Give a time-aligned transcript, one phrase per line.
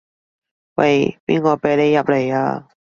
[0.77, 2.67] 喂，邊個畀你入來啊？